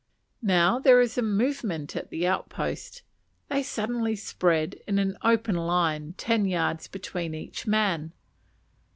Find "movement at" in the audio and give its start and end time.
1.21-2.09